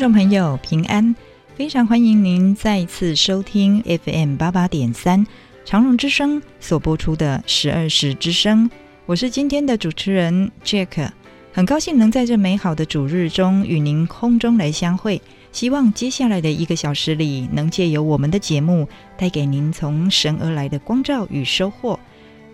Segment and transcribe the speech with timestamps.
[0.00, 1.14] 众朋友平安，
[1.54, 5.26] 非常欢迎您再一次收听 FM 八八点三
[5.62, 8.70] 长荣之声所播出的十二时之声。
[9.04, 11.10] 我是今天的主持人 Jack，
[11.52, 15.20] 很高兴能在这美好的主日中与您空中来相会。
[15.52, 18.88] 希望接下来的一个小时里，能借由我们的节目，
[19.18, 22.00] 带给您从神而来的光照与收获。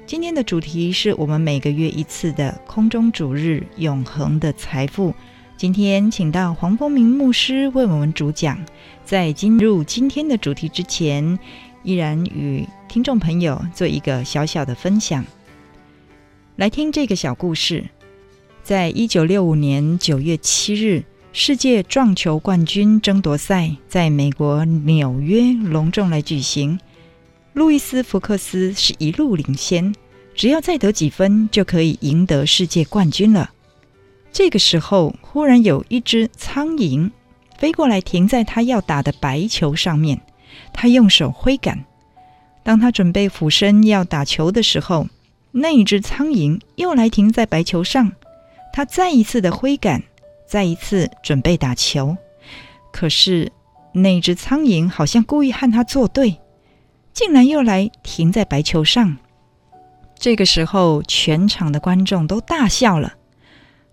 [0.05, 5.15] 今天的主题是我们每个月一次的空中主日，永恒的财富。
[5.57, 8.63] 今天请到黄丰明牧师为我们主讲。
[9.07, 11.39] 在进入今天的主题之前，
[11.83, 15.25] 依然与听众朋友做一个小小的分享。
[16.57, 17.87] 来听这个小故事：
[18.63, 26.79] 在一九六五年九月七日，世界撞球冠军争夺赛在美国纽约隆重来举行。
[27.55, 29.95] 路易斯·福克斯是一路领先，
[30.35, 33.53] 只要再得几分就可以赢得世界冠军了。
[34.37, 37.11] 这个时候，忽然有一只苍蝇
[37.57, 40.21] 飞过来，停在他要打的白球上面。
[40.75, 41.87] 他用手挥杆，
[42.63, 45.07] 当他准备俯身要打球的时候，
[45.53, 48.13] 那一只苍蝇又来停在白球上。
[48.75, 50.03] 他再一次的挥杆，
[50.47, 52.15] 再一次准备打球，
[52.93, 53.51] 可是
[53.93, 56.37] 那只苍蝇好像故意和他作对，
[57.15, 59.17] 竟然又来停在白球上。
[60.19, 63.15] 这个时候，全场的观众都大笑了。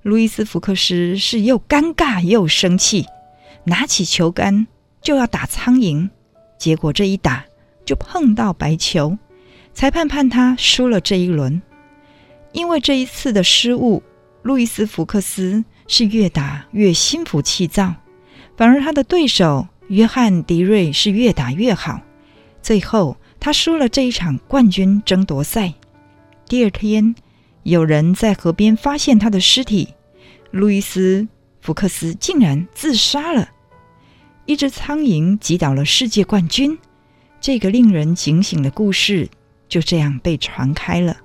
[0.03, 3.05] 路易斯·福克斯是又尴尬又生气，
[3.63, 4.67] 拿起球杆
[5.01, 6.09] 就要打苍蝇，
[6.59, 7.45] 结果这一打
[7.85, 9.17] 就碰到白球，
[9.73, 11.61] 裁判判他输了这一轮。
[12.51, 14.03] 因为这一次的失误，
[14.41, 17.95] 路易斯·福克斯是越打越心浮气躁，
[18.57, 22.01] 反而他的对手约翰·迪瑞是越打越好。
[22.61, 25.73] 最后，他输了这一场冠军争夺赛。
[26.45, 27.15] 第二天。
[27.63, 29.87] 有人在河边发现他的尸体，
[30.51, 31.21] 路易斯·
[31.61, 33.49] 福克斯竟然自杀了。
[34.45, 36.77] 一只苍蝇击倒了世界冠军，
[37.39, 39.29] 这个令人警醒的故事
[39.69, 41.15] 就这样被传开了。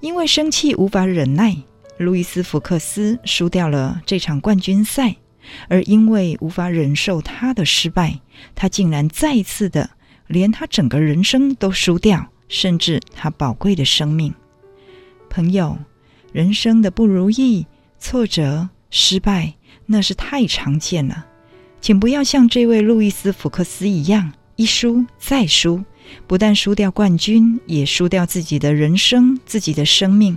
[0.00, 1.54] 因为生气无法忍耐，
[1.98, 5.14] 路易斯·福克斯输掉了这场冠军赛，
[5.68, 8.18] 而因为无法忍受他的失败，
[8.54, 9.90] 他竟然再次的
[10.26, 14.32] 连他整个人生都输掉，甚至他宝贵的生命。
[15.30, 15.78] 朋友，
[16.32, 17.66] 人生的不如意、
[17.98, 19.54] 挫折、失败，
[19.86, 21.24] 那是太常见了。
[21.80, 25.82] 请不要像这位路易斯·福克斯一样，一输再输，
[26.26, 30.36] 不但输掉冠军，也输掉自己的人生、自己的生命。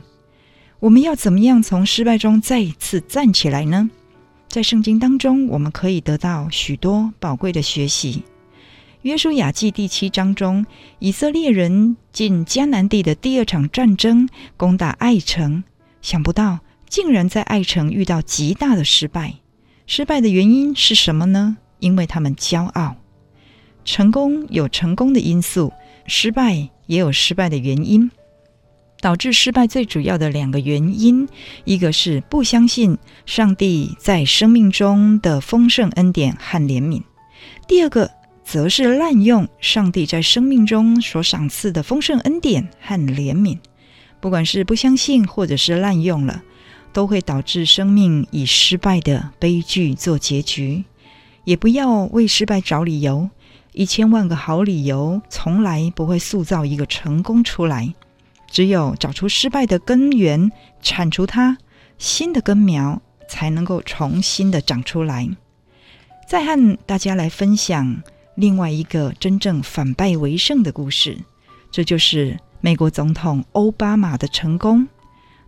[0.79, 3.89] 我们要怎么样从失败中再一次站起来呢？
[4.47, 8.23] 在圣经当中，我们可以得到许多宝贵的学习。
[9.03, 10.65] 约书亚记第七章中，
[10.99, 15.61] 以色列人进迦南地的第二场战争，攻打艾城，
[16.01, 19.33] 想不到竟然在艾城遇到极大的失败。
[19.87, 21.57] 失败的原因是什么呢？
[21.79, 22.95] 因为他们骄傲。
[23.83, 25.73] 成功有成功的因素，
[26.07, 28.09] 失败也有失败的原因。
[29.01, 31.27] 导致失败最主要的两个原因，
[31.65, 37.03] 一个是不相信上帝在生命中的丰盛恩典和怜悯，
[37.67, 38.09] 第二个。
[38.43, 43.57] 则是滥用上帝在生命中所赏赐的丰盛恩典和怜悯，
[44.19, 46.43] 不管是不相信或者是滥用了，
[46.91, 50.83] 都会导致生命以失败的悲剧做结局。
[51.45, 53.29] 也不要为失败找理由，
[53.71, 57.93] 一千万个好理由从来不会塑造一个成功出来。
[58.49, 60.51] 只有找出失败的根源，
[60.81, 61.57] 铲除它，
[61.97, 65.27] 新的根苗才能够重新的长出来。
[66.27, 68.03] 再和大家来分享。
[68.35, 71.17] 另外一个真正反败为胜的故事，
[71.71, 74.87] 这就是美国总统欧巴马的成功。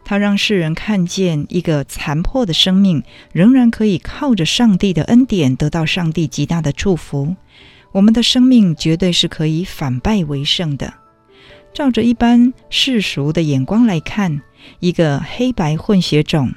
[0.03, 3.01] 他让世人看见一个残破的生命，
[3.33, 7.35] 仍然可以靠着上帝的恩典得到上帝极大的祝福。
[7.91, 10.93] 我们的生命绝对是可以反败为胜的。
[11.73, 14.41] 照着一般世俗的眼光来看，
[14.79, 16.53] 一个黑白混血种、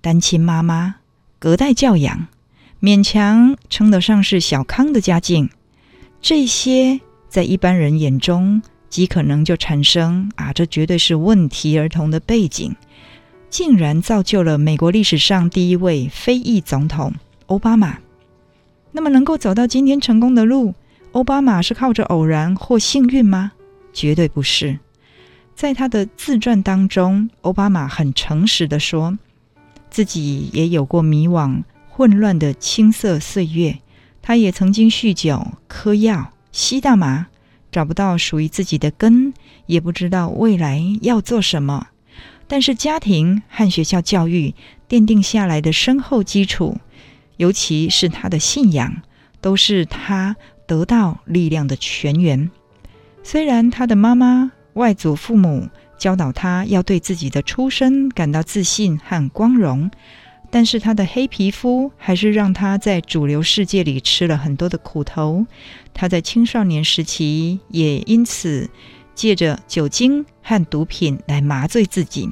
[0.00, 0.96] 单亲妈妈、
[1.38, 2.26] 隔代教养。
[2.82, 5.48] 勉强称得上是小康的家境，
[6.20, 12.74] 这些在一般人眼中极可能就产生啊，这绝对是问题儿童的背景，
[13.48, 17.14] 竟然造就了美国历史上第一位非裔总统
[17.46, 17.98] 欧巴马。
[18.90, 20.74] 那么，能够走到今天成功的路，
[21.12, 23.52] 欧巴马是靠着偶然或幸运吗？
[23.92, 24.76] 绝对不是。
[25.54, 29.16] 在他的自传当中，欧巴马很诚实地说，
[29.88, 31.62] 自己也有过迷惘。
[31.94, 33.78] 混乱的青涩岁月，
[34.22, 37.26] 他也曾经酗酒、嗑药、吸大麻，
[37.70, 39.34] 找不到属于自己的根，
[39.66, 41.88] 也不知道未来要做什么。
[42.48, 44.54] 但是家庭和学校教育
[44.88, 46.78] 奠定下来的深厚基础，
[47.36, 49.02] 尤其是他的信仰，
[49.42, 50.34] 都是他
[50.66, 52.50] 得到力量的泉源。
[53.22, 55.68] 虽然他的妈妈、外祖父母
[55.98, 59.90] 教导他要对自己的出身感到自信和光荣。
[60.54, 65.46] 但是他的黑皮肤还是让他在主流世界里吃了很多的苦头。
[65.94, 68.68] 他在青少年时期也因此
[69.14, 72.28] 借着酒精和毒品来麻醉自己，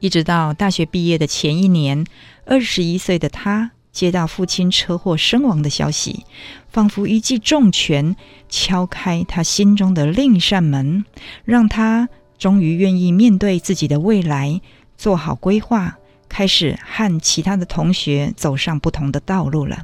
[0.00, 2.06] 一直到大学毕业的前一年，
[2.46, 6.24] 二十一岁的他接到父亲车祸身亡的消息，
[6.70, 8.16] 仿佛一记重拳
[8.48, 11.04] 敲开他心中的另一扇门，
[11.44, 12.08] 让他
[12.38, 14.62] 终于愿意面对自己的未来，
[14.96, 15.98] 做好规划。
[16.28, 19.82] 开始和其他的同学走上不同的道路了。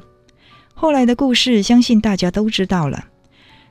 [0.73, 3.05] 后来的故事，相信大家都知道了。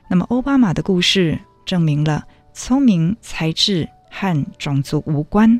[0.09, 5.59] 那么，奥巴马的故事证明了聪明才智和种族无关。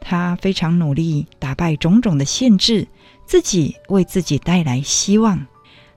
[0.00, 2.86] 他非常努力打败种种的限制，
[3.26, 5.46] 自己为自己带来希望。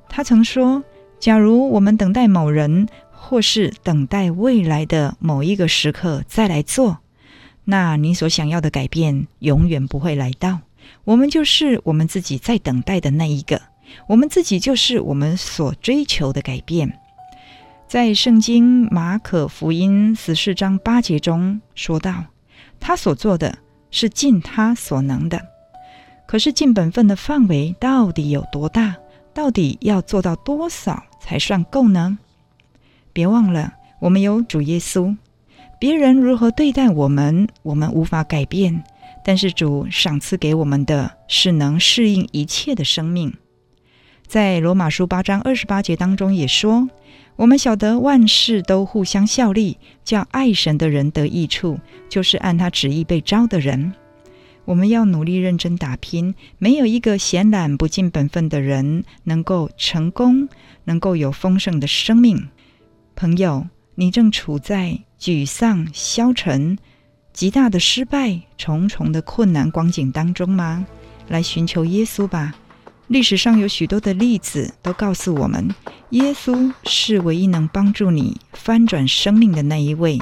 [0.08, 0.84] 他曾说
[1.20, 6.98] ：“假如我们等待某人，或是等待未来的某一个时刻再来做，
[7.70, 10.60] 那你所想要的改变永远不会来到。
[11.04, 13.62] 我们就是我们自己在等待的那一个，
[14.08, 17.00] 我们自己就是我们所追求的改变。”
[17.88, 22.26] 在圣经马可福音十四章八节中说道
[22.80, 23.58] ：“他所做的。”
[23.92, 25.42] 是尽他所能的，
[26.28, 28.96] 可是尽本分的范围到底有多大？
[29.34, 32.20] 到底要做到多少才算够呢？
[33.12, 35.18] 别忘了，我们有主耶稣。
[35.80, 38.84] 别人如何对待我们，我们无法改变，
[39.24, 43.34] 但是主赏赐给我们的是能适应一切的生命。
[44.28, 46.90] 在罗马书八章二十八节当中也说。
[47.38, 53.94] 我们晓得万事都互相效力，叫爱神的人得益处，就是按他旨意被召的人。
[54.66, 60.50] 我们要努力认真打拼，没有一个闲懒不尽本分的人能够成功，
[60.84, 62.50] 能够有丰盛的生命。
[63.16, 63.66] 朋友，
[64.00, 66.78] 你正处在沮丧、消沉、
[67.34, 70.86] 极大的失败、重重的困难光景当中吗？
[71.28, 72.56] 来寻求耶稣吧。
[73.08, 75.76] 历史上有许多的例子都告诉我们，
[76.12, 80.18] 耶稣是唯一能帮助你翻转生命的那一位，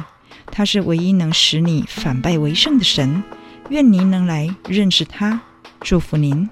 [0.48, 3.22] 他是唯一能使你反败为胜的神。
[3.69, 5.39] 愿您能来认识他，
[5.81, 6.50] 祝福您。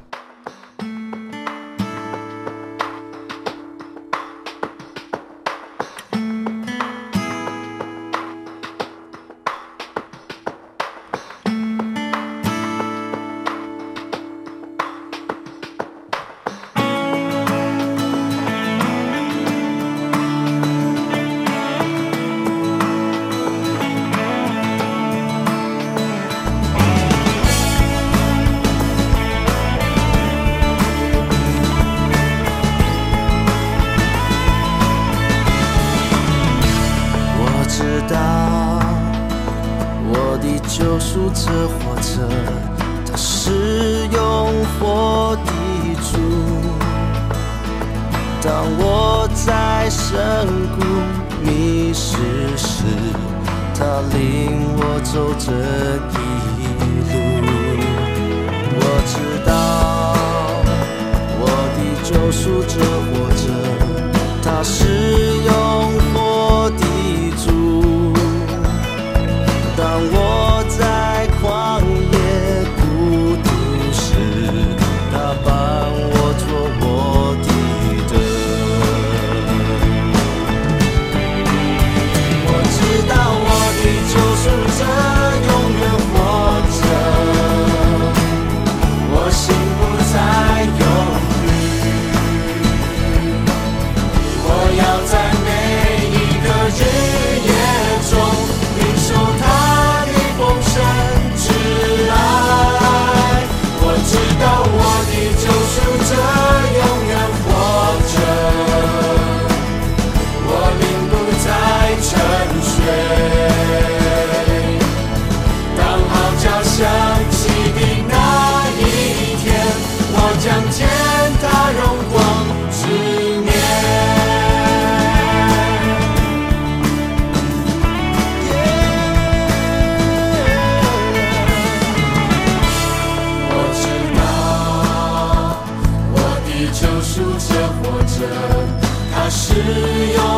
[139.68, 140.35] 我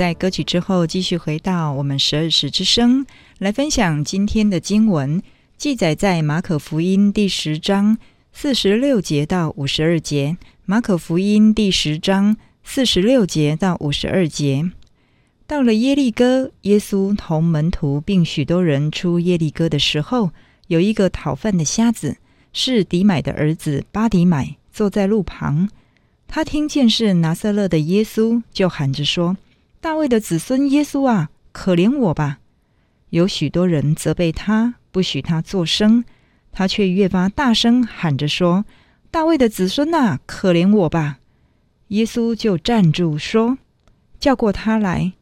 [0.00, 3.04] 在歌曲之后，继续回到我们十二时之声
[3.36, 5.22] 来分享今天的经文，
[5.58, 7.98] 记载在马可福音第十章
[8.32, 10.38] 四十六节到五十二节。
[10.64, 14.70] 马可福音第十章四十六节到五十二节。
[15.46, 20.30] 到了耶利哥，耶稣同门徒并许多人出耶利哥的时候，
[20.68, 22.16] 有一个讨饭的瞎子，
[22.54, 25.68] 是底买的儿子巴底买，坐在路旁。
[26.26, 29.36] 他听见是拿撒勒的耶稣，就喊着说
[29.80, 32.38] ：“大卫的子孙耶稣啊，可怜我吧！”
[33.10, 36.04] 有许多人责备他，不许他作声，
[36.52, 38.64] 他却越发大声喊着说
[39.10, 41.18] ：“大卫的子孙啊，可怜我吧！”
[41.88, 43.58] 耶稣就站住说
[44.20, 45.14] ：“叫过他来。”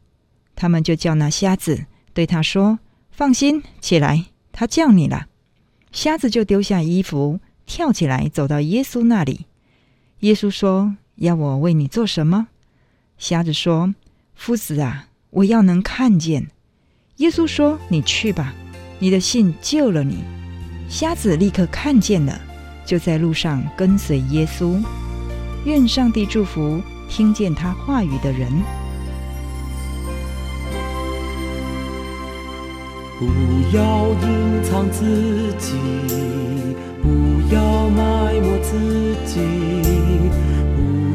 [0.55, 5.27] 他们就叫那瞎子，对他说：“放心，起来，他叫你了。”
[5.91, 9.47] 瞎子就丢下衣服，跳起来，走到耶稣那里。
[10.19, 12.49] 耶稣说：“要我为你做什么？”
[13.17, 13.95] 瞎子说
[14.39, 16.47] ：“夫子啊，我要能看见。”
[17.19, 18.53] 耶稣说：“你去吧，
[18.97, 20.23] 你的信救了你。”
[20.87, 22.39] 瞎子立刻看见了，
[22.85, 24.81] 就在路上跟随耶稣。
[25.65, 28.49] 愿上帝祝福听见他话语的人。
[33.19, 33.25] 不
[33.75, 35.73] 要隐藏自己，
[37.03, 39.41] 不要埋没自己。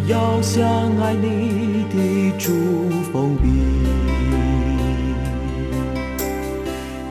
[0.07, 0.63] 要像
[1.01, 2.53] 爱你的主
[3.11, 3.49] 封闭，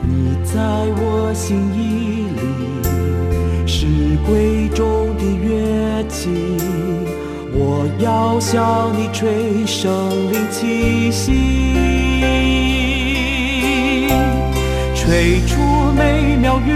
[0.02, 0.60] 你在
[0.96, 2.40] 我心意里
[3.66, 3.86] 是
[4.24, 6.30] 贵重的乐器，
[7.52, 9.90] 我要向你吹生
[10.30, 11.32] 命气息，
[14.94, 15.60] 吹出
[15.96, 16.72] 美妙乐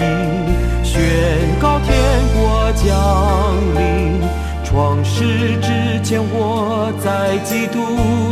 [0.00, 0.06] 音，
[0.84, 1.02] 宣
[1.58, 1.98] 告天
[2.32, 2.86] 国降
[3.74, 4.29] 临。
[4.70, 5.24] 创世
[5.60, 7.80] 之前，我在基督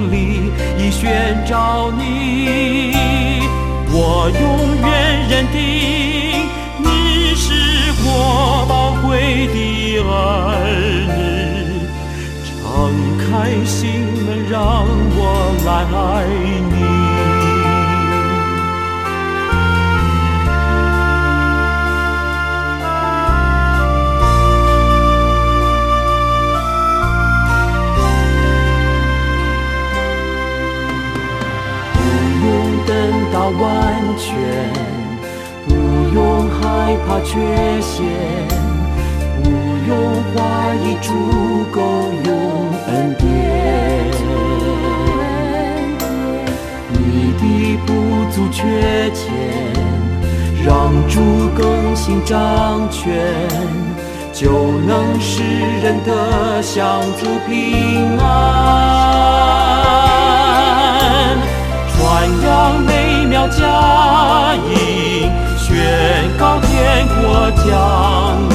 [0.09, 1.11] 里已寻
[1.49, 2.95] 找你，
[3.91, 4.43] 我永
[4.87, 4.89] 远
[5.29, 5.59] 认定
[6.79, 7.43] 你是
[8.05, 10.09] 我宝贵的儿
[11.09, 11.19] 女，
[12.47, 12.55] 敞
[13.19, 13.27] 开
[13.65, 13.91] 心
[14.25, 15.21] 门，让我
[15.67, 16.25] 来爱
[16.71, 16.98] 你。
[36.79, 37.35] 害怕缺
[37.81, 38.07] 陷，
[39.43, 39.51] 不
[39.89, 39.91] 用
[40.31, 40.37] 怀
[40.77, 41.09] 疑足
[41.73, 41.77] 够
[42.25, 42.31] 用
[42.87, 42.89] 恩
[43.19, 43.23] 典。
[46.93, 46.97] 你
[47.37, 47.43] 的
[47.85, 47.89] 不
[48.31, 48.63] 足缺
[49.11, 49.19] 欠，
[50.65, 50.71] 让
[51.09, 51.15] 主
[51.57, 51.61] 更
[51.97, 53.03] 新掌权，
[54.33, 55.43] 就能使
[55.83, 58.25] 人得享主平安，
[61.91, 61.99] 传
[62.47, 62.97] 扬美。
[63.29, 65.31] 妙佳音，
[65.89, 65.97] 宣
[66.37, 67.67] 告天国降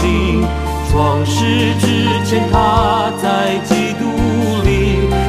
[0.03, 0.45] 临。
[0.91, 1.85] 创世之
[2.23, 4.03] 前，他在基督
[4.63, 4.69] 里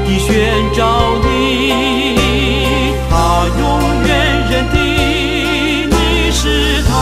[0.07, 0.31] 已宣
[0.75, 0.85] 召
[1.23, 3.15] 你，他
[3.59, 3.63] 永
[4.07, 4.11] 远
[4.51, 4.77] 认定
[5.89, 6.93] 你是他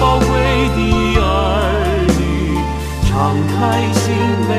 [0.00, 0.28] 宝贵
[0.76, 0.78] 的
[1.20, 1.20] 儿
[2.16, 2.20] 女，
[3.08, 3.10] 敞
[3.50, 3.58] 开
[3.92, 4.04] 心
[4.46, 4.50] 门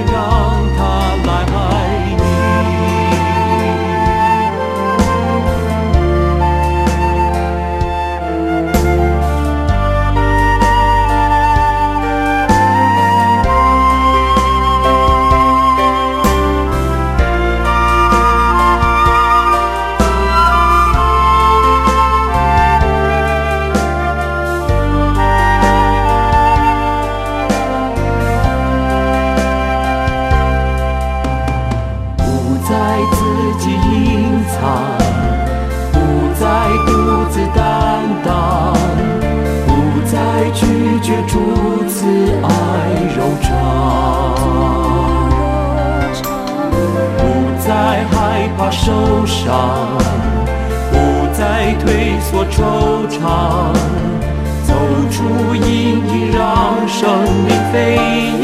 [54.66, 54.74] 走
[55.12, 55.16] 出
[55.56, 55.62] 阴
[56.08, 56.42] 影，让
[56.88, 57.00] 生
[57.46, 57.76] 命飞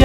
[0.00, 0.04] 扬，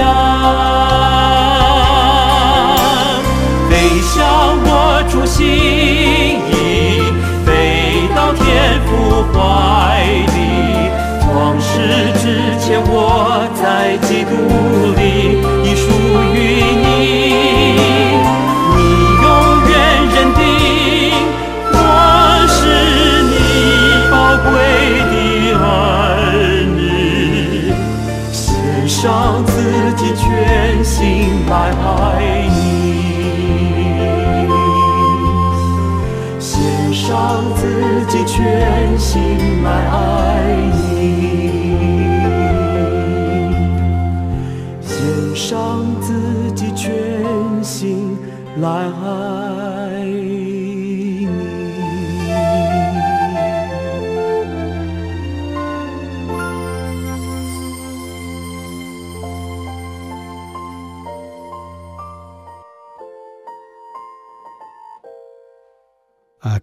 [3.68, 4.16] 飞向
[4.64, 4.68] 我
[5.10, 6.52] 主心意，
[7.44, 7.48] 飞
[8.14, 8.40] 到天
[8.86, 8.88] 父
[9.32, 9.38] 怀
[10.34, 10.38] 里，
[11.34, 11.70] 往事
[12.20, 12.24] 之
[12.58, 12.92] 前，我
[13.60, 13.62] 在
[14.06, 14.30] 基督
[14.96, 14.99] 里。
[31.50, 32.60] 来爱你。
[36.38, 40.09] 献上自己全心来爱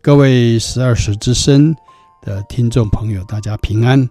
[0.07, 1.75] 各位十二时之声
[2.21, 4.09] 的听众朋友，大家平安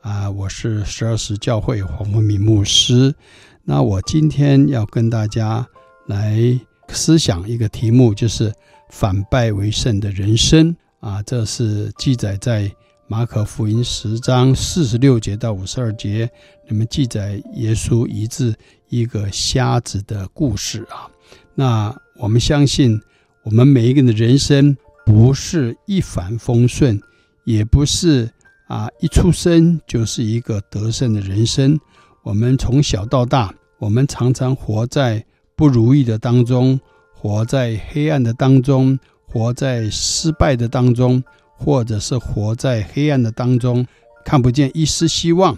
[0.00, 0.28] 啊！
[0.28, 3.14] 我是十二时教会黄文明牧师。
[3.62, 5.64] 那我今天要跟大家
[6.08, 8.52] 来思想一个题目，就是
[8.90, 11.22] 反败为胜的人生啊。
[11.22, 12.68] 这是记载在
[13.06, 16.28] 马可福音十章四十六节到五十二节，
[16.66, 18.52] 里面记载耶稣医治
[18.88, 21.06] 一个瞎子的故事啊。
[21.54, 23.00] 那我们相信，
[23.44, 24.76] 我们每一个人的人生。
[25.08, 27.00] 不是一帆风顺，
[27.44, 28.30] 也不是
[28.66, 31.80] 啊一出生就是一个得胜的人生。
[32.22, 35.24] 我们从小到大，我们常常活在
[35.56, 36.78] 不如意的当中，
[37.14, 41.24] 活在黑暗的当中，活在失败的当中，
[41.56, 43.86] 或者是活在黑暗的当中，
[44.26, 45.56] 看不见一丝希望。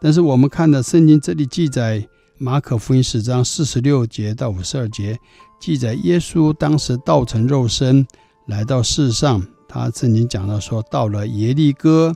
[0.00, 2.06] 但是我们看到圣经这里记载，
[2.38, 5.18] 马可福音十章四十六节到五十二节，
[5.60, 8.06] 记载耶稣当时道成肉身。
[8.46, 12.14] 来到世上，他曾经讲到说，到了耶利哥，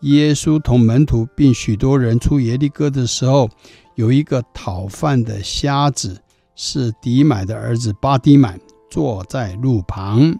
[0.00, 3.48] 耶稣同门徒并许多人出耶利哥的时候，
[3.94, 6.20] 有一个讨饭的瞎子，
[6.54, 10.38] 是底买的儿子巴底买，坐在路旁。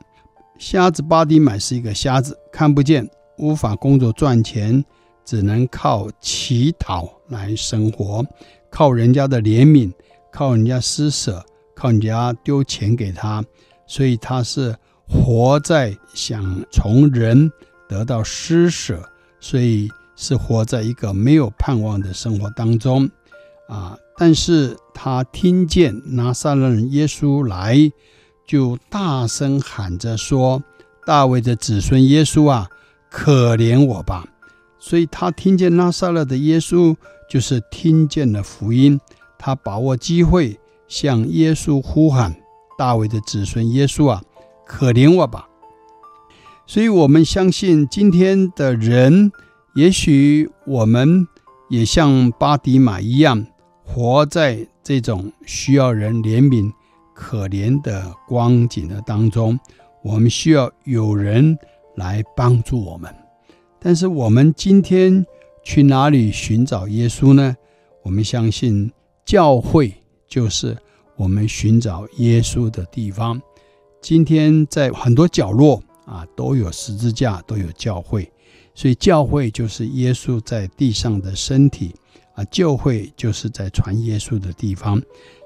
[0.58, 4.84] 瞎子巴底买是一个瞎子，看不见，无法工作赚钱，
[5.24, 8.22] 只能靠乞讨来生活，
[8.68, 9.90] 靠人家的怜悯，
[10.30, 11.42] 靠人家施舍，
[11.74, 13.42] 靠人家丢钱给他，
[13.86, 14.76] 所以他是。
[15.10, 17.50] 活在想从人
[17.88, 19.02] 得到施舍，
[19.40, 23.10] 所以是活在一个没有盼望的生活当中
[23.68, 23.98] 啊！
[24.16, 27.90] 但是他听见拿撒勒人耶稣来，
[28.46, 30.62] 就大声喊着说
[31.04, 32.68] ：“大卫的子孙耶稣啊，
[33.10, 34.24] 可怜我吧！”
[34.78, 36.94] 所以他听见拿撒勒的耶稣，
[37.28, 39.00] 就是听见了福音。
[39.38, 42.36] 他把握机会向耶稣呼喊
[42.78, 44.22] ：“大卫的子孙耶稣啊！”
[44.72, 45.48] 可怜我吧，
[46.64, 49.32] 所以我们相信今天的人，
[49.74, 51.26] 也许我们
[51.68, 53.44] 也像巴底买一样，
[53.84, 56.72] 活在这种需要人怜悯、
[57.12, 59.58] 可怜的光景的当中。
[60.04, 61.58] 我们需要有人
[61.96, 63.12] 来帮助我们，
[63.80, 65.26] 但是我们今天
[65.64, 67.56] 去哪里寻找耶稣呢？
[68.04, 68.90] 我们相信
[69.26, 69.92] 教会
[70.28, 70.76] 就是
[71.16, 73.42] 我们寻找耶稣的地方。
[74.02, 78.30] 今天在很多角落啊，都有十字架，都有教会，
[78.74, 81.94] 所以教会就是耶稣在地上的身体
[82.34, 85.00] 啊，教会就是在传耶稣的地方。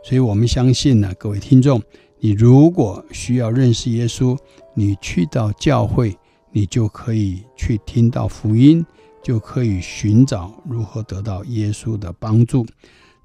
[0.04, 1.82] 所以我们相信呢，各位听众，
[2.20, 4.38] 你如果需要认识耶稣，
[4.74, 6.16] 你去到教会，
[6.52, 8.86] 你就可以去听到福音，
[9.22, 12.64] 就可以寻找如何得到耶稣的帮助。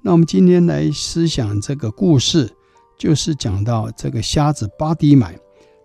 [0.02, 2.52] 那我们今天来思想这个故事。
[3.00, 5.34] 就是讲到这个瞎子巴底买，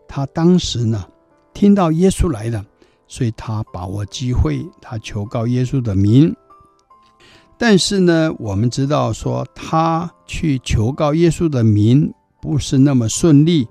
[0.05, 1.05] 他当时呢
[1.53, 2.65] 听到耶稣来了，
[3.07, 6.35] 所以他把握机会，他求告耶稣的名。
[7.57, 13.65] 但是呢，我们知道说他去求告耶稣的名不是那么顺利，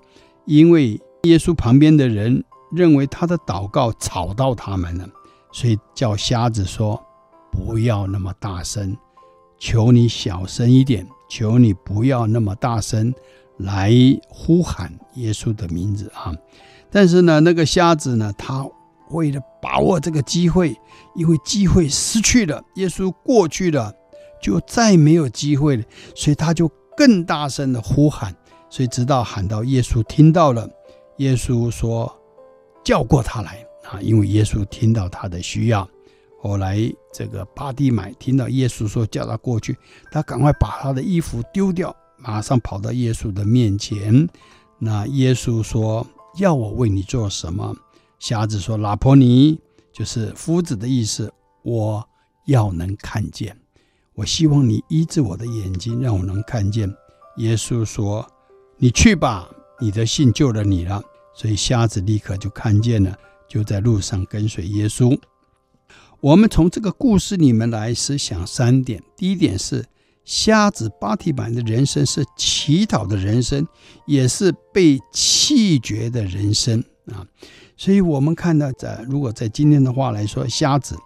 [0.47, 5.07] 因为耶稣旁边的人认为他的祷告吵到他们了，
[5.53, 6.99] 所以叫瞎子说
[7.53, 8.97] ：“不要那么大声，
[9.59, 13.13] 求你小声一点。”求你不要那么大声
[13.57, 13.91] 来
[14.29, 16.33] 呼喊耶稣的名字啊！
[16.93, 18.65] 但是呢，那个瞎子呢，他
[19.11, 20.77] 为了把握这个机会，
[21.17, 23.93] 因为机会失去了，耶稣过去了，
[24.41, 25.83] 就再没有机会了，
[26.15, 28.33] 所以他就更大声的呼喊，
[28.71, 30.71] 所以直到喊到耶稣听到了，
[31.17, 32.17] 耶稣说
[32.85, 35.89] 叫过他来啊，因为耶稣听到他的需要。
[36.45, 36.79] 后来，
[37.11, 39.75] 这个巴蒂买听到耶稣说叫他过去，
[40.13, 44.29] 他赶快把他的衣服丢掉，马上跑到耶稣的面前。
[44.79, 47.75] 那耶稣说：“要我为你做什么？”
[48.21, 49.59] 瞎子说：“拉波尼，
[49.91, 51.33] 就是夫子的意思。
[51.63, 52.07] 我
[52.45, 53.57] 要能看见，
[54.15, 56.95] 我希望你医治我的眼睛，让我能看见。”
[57.39, 58.31] 耶稣说
[58.77, 59.49] ：“你去吧，
[59.81, 61.03] 你的信救了你了。”
[61.35, 63.17] 所以瞎子立刻就看见了，
[63.49, 65.19] 就在路上跟随耶稣。
[66.25, 69.85] 我们从这个故事里面来思想三点：第一点是
[70.25, 73.69] 瞎子巴底买的人生是乞讨的人生，
[74.07, 76.83] 也是被弃绝的人生
[77.13, 77.27] 啊。
[77.77, 80.97] 所以我们看到在如果在今天的话来说，瞎子，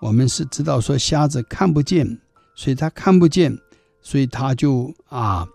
[0.00, 2.18] 我们是知道说瞎子看不见，
[2.56, 3.54] 所以他看不见，
[4.00, 5.46] 所以他就啊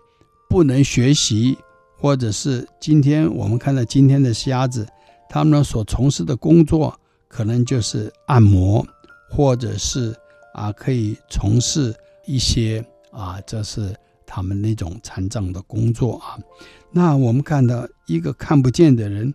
[0.48, 1.58] 不能学习，
[1.98, 4.86] 或者是今天我们看到今天的瞎子，
[5.28, 6.96] 他们所从事的工作
[7.26, 8.86] 可能就是按摩，
[9.30, 10.14] 或者是
[10.52, 11.94] 啊可以从事
[12.26, 13.94] 一些啊这是
[14.26, 16.38] 他们那种残障的工作啊。
[16.90, 19.32] 那我们看到一个看不见的人。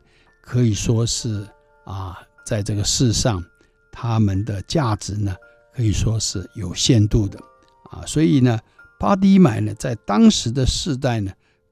[0.48, 1.44] 可以说是
[1.86, 3.44] 啊，在这个世上，
[3.92, 5.36] 他们的价值呢，
[5.74, 7.40] 可以说是有限度的
[7.90, 8.06] 啊。
[8.06, 8.60] 所以呢，
[9.00, 11.32] 巴迪买呢，在当时的世代呢，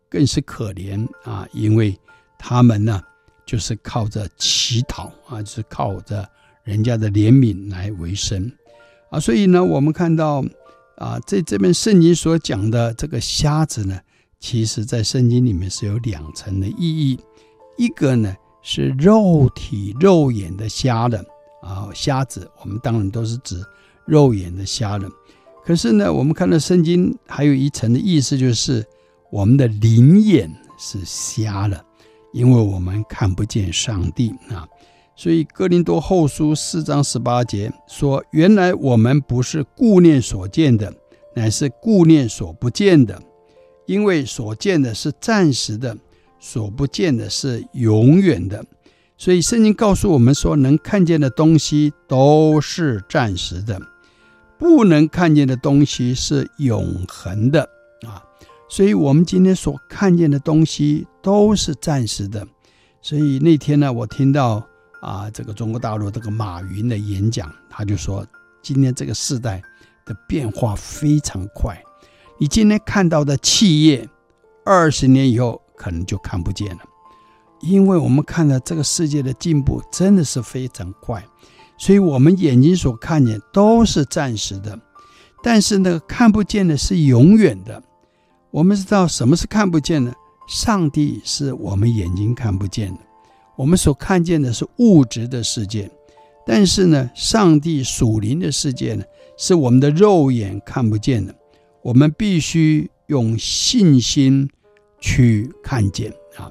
[0.10, 1.96] 更是可怜啊，因为
[2.40, 3.00] 他们呢，
[3.46, 6.28] 就是靠着乞讨啊，就是靠着
[6.64, 8.52] 人家的怜悯来为生
[9.10, 9.20] 啊。
[9.20, 10.44] 所以呢，我们看到
[10.98, 14.00] 啊，在这边圣经所讲的这个瞎子呢，
[14.40, 17.20] 其实在圣经里面是有两层的意义，
[17.78, 18.36] 一个呢。
[18.66, 21.22] 是肉体肉眼的瞎了
[21.62, 23.62] 啊，瞎子，我们当然都是指
[24.06, 25.10] 肉眼的瞎了。
[25.66, 28.82] 可是呢，我们看到圣经还有一层的意思，就是
[29.30, 30.50] 我们的灵眼
[30.80, 31.84] 是瞎了，
[32.32, 34.66] 因为我们看不见上帝啊。
[35.16, 40.94] 所以哥林多后书四章十八节说：“原来我们不是顾念所见的，
[41.36, 43.22] 乃是顾念所不见的，
[43.86, 45.98] 因为所见的是暂时的。”
[46.46, 48.66] 所不见的是永远的，
[49.18, 53.82] 所以圣经告诉我们说，能看见的东西都是暂时的，
[54.58, 57.62] 不能看见的东西是永恒的
[58.06, 58.22] 啊。
[58.68, 62.46] 所以，我们今天所看见的东西都是暂时的。
[63.02, 64.68] 所以那天呢，我听到
[65.04, 68.26] 啊，这个中国大陆这个马云的演讲，他就说，
[68.62, 69.62] 今天这个时代
[70.06, 71.80] 的变化非常快，
[72.40, 74.10] 你今天看到的企业，
[74.66, 75.62] 二十年以后。
[75.76, 76.82] 可能就看不见了，
[77.60, 81.22] 因为我们看到这个世界的进步真的是非常快，
[81.78, 84.80] 所以我们眼睛所看见都是暂时的，
[85.42, 87.84] 但是那个看不见的是永远的。
[88.52, 90.14] 我们知道什么是看不见的？
[90.48, 93.02] 上帝是我们眼睛看不见的，
[93.56, 95.90] 我们所看见的是物质的世界，
[96.46, 99.04] 但是呢，上帝属灵的世界呢，
[99.38, 101.36] 是我们的肉眼看不见的，
[101.82, 104.50] 我们必须用信心。
[105.06, 106.50] 去看见啊，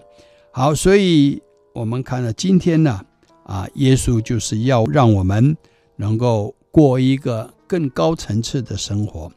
[0.50, 3.00] 好，所以我们看到今天呢，
[3.44, 5.56] 啊，耶稣就是要让我们
[5.96, 9.32] 能够过一个更高层次的生活，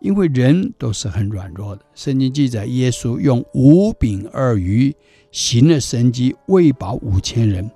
[0.00, 1.82] 因为人都是很软弱的。
[1.92, 4.94] 圣经记载，耶稣用五饼二鱼
[5.32, 7.68] 行了神迹，喂饱五千人，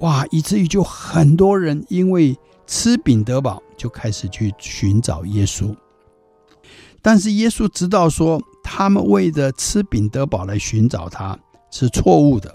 [0.00, 5.72] 哇，以至于就很多人因为吃饼得饱，就开始去寻找耶稣。
[7.00, 11.38] 但是耶稣知道说，他们为着吃饼得饱来寻找他
[11.70, 12.52] 是错误的，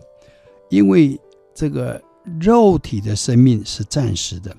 [0.69, 1.17] 因为
[1.55, 2.01] 这个
[2.39, 4.53] 肉体的生命是暂时的，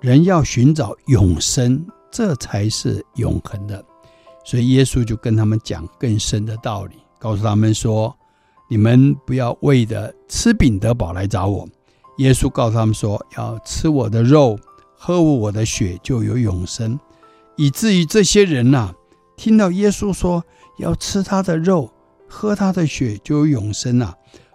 [0.00, 3.84] 人要寻找永生，这才是永恒的。
[4.44, 8.16] 所以耶稣就跟他们讲更深的道理，告诉他们说：
[8.68, 11.66] 你们不要为着吃饼得饱来找我。
[12.18, 14.58] 耶稣告诉他们说：要吃我的肉，
[14.96, 16.98] 喝我的血，就有永生。
[17.56, 18.94] 以至于这些人呐、啊。
[19.36, 20.44] 听到耶稣说
[20.78, 21.88] 要吃他的肉，
[22.28, 24.12] 喝他的血就有永生啊！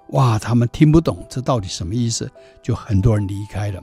[0.09, 2.29] 哇，他们听不懂这到底什么意思，
[2.61, 3.81] 就很多人离开了。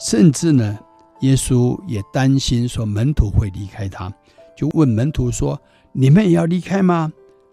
[0.00, 0.76] 甚至呢，
[1.20, 4.12] 耶稣也担心说门徒会离开他，
[4.56, 5.56] 就问门徒说
[5.94, 7.12] ：“你们也要离开吗？”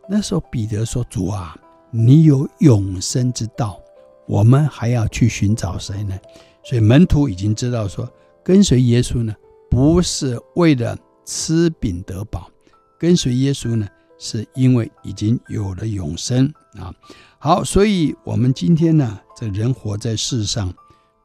[0.10, 1.56] 那时候彼得说：“主啊，
[2.00, 3.82] 你有永生之道，
[4.28, 6.16] 我们还要去寻找谁呢？”
[6.64, 8.08] 所以门徒已经知道说，
[8.44, 9.36] 跟随耶稣呢，
[9.68, 12.52] 不是为了吃饼得饱。
[13.00, 13.88] 跟随耶稣呢，
[14.20, 16.94] 是因为已经有了永生啊。
[17.40, 20.72] 好，所以我们今天呢，这人活在世上，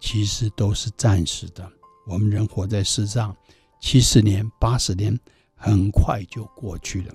[0.00, 1.70] 其实都是暂时的。
[2.06, 3.36] 我们人活在世上，
[3.80, 5.18] 七十年、八十年，
[5.54, 7.14] 很快就过去了。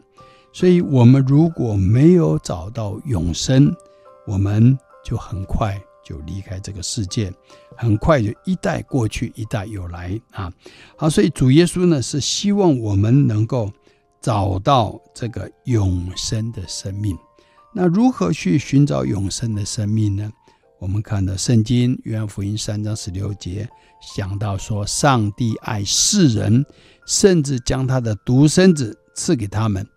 [0.57, 3.71] 所以，我们如果没有找到永生，
[4.25, 7.31] 我们就很快就离开这个世界，
[7.75, 10.51] 很快就一代过去，一代又来啊。
[10.97, 13.71] 好，所以主耶稣呢，是希望我们能够。
[14.19, 17.15] 找到这个永生的生命，
[17.71, 20.29] 那如何去寻找永生的生命呢？
[20.79, 23.69] 我们看到圣经约翰福音三章十六节，
[24.01, 26.65] 想到说，上帝爱世人，
[27.05, 29.87] 甚至将他的独生子赐给他们，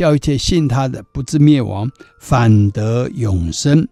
[0.00, 1.86] 叫一切信他的不至灭亡，
[2.18, 3.86] 反得永生。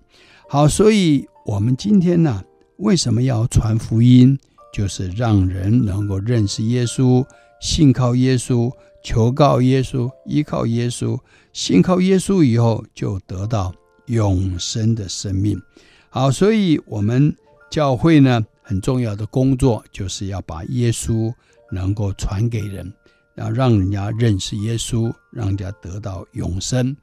[0.49, 2.42] 好，所以我们今天呢，
[2.79, 4.38] 为什么要传福音？
[4.73, 7.23] 就是让人能够认识耶稣，
[7.61, 8.73] 信靠耶稣。
[9.05, 11.18] 求告耶稣，依靠耶稣，
[11.53, 13.75] 信靠耶稣以后，就得到
[14.07, 15.61] 永生的生命。
[16.09, 17.37] 好，所以我们
[17.71, 21.31] 教会呢，很重要的工作就是要把耶稣
[21.71, 22.90] 能够传给人，
[23.38, 26.94] 要让人家认识耶稣，让人家得到永生，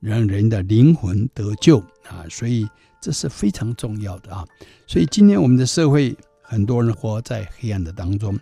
[0.00, 1.78] 让人的灵魂得救
[2.08, 2.26] 啊！
[2.28, 2.68] 所以
[3.00, 4.44] 这是非常重要的啊！
[4.88, 8.36] 所以今天我们的社会，很多人活在黑暗的当中。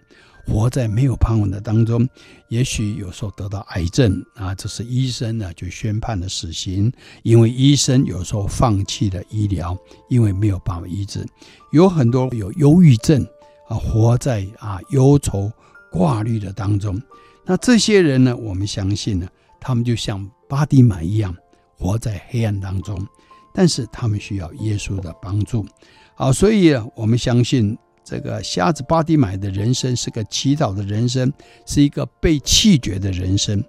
[0.45, 2.09] 活在没有盼望的当中，
[2.49, 11.25] 也许有时候得到癌症啊，这是医生呢就宣判了死刑，因为医生有时候放弃了医疗，因为没有办法医治。
[11.71, 13.25] 有很多有忧郁症
[13.69, 15.49] 啊，活在啊忧愁
[15.93, 17.01] 挂虑的当中。
[17.45, 19.29] 那这些人呢，我们相信呢，
[19.61, 21.35] 他们就像巴迪买一样，
[21.79, 23.07] 活在黑暗当中，
[23.53, 25.67] 但是他们需要耶稣的帮助。
[26.15, 27.77] 好，所以我们相信。
[28.05, 31.33] 这个瞎子巴迪买的人生是个祈祷的人生，
[31.65, 33.63] 是一个被弃绝的人生。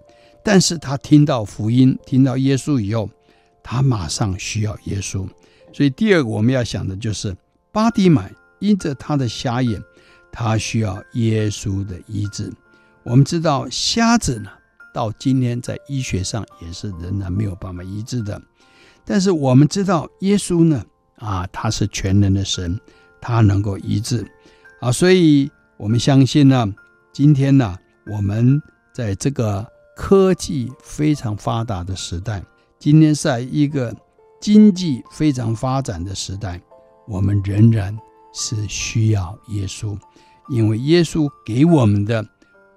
[0.44, 3.08] 但是他听到福音，听到耶稣以后，
[3.62, 5.30] 他马上需要耶稣。
[5.72, 7.34] 所以第二个我们要想的就是，
[7.72, 9.80] 巴迪买因着他的瞎眼，
[10.32, 12.52] 他需要耶稣的医治。
[13.04, 14.50] 我们知道瞎子呢，
[14.94, 18.42] 到今天在医学上也是仍然没有办法医治的。
[19.06, 20.84] 但是我们知道耶稣呢，
[21.18, 22.80] 啊，他是全能的神。
[23.26, 24.30] 他能够医治，
[24.82, 26.68] 啊，所以我们相信呢，
[27.14, 28.62] 今天呢，我们
[28.94, 32.44] 在这个科技非常发达的时代，
[32.78, 33.96] 今天在一个
[34.42, 36.62] 经济非常发展的时代，
[37.08, 37.98] 我们仍然
[38.34, 39.98] 是需要耶稣，
[40.50, 42.22] 因为耶稣给我们的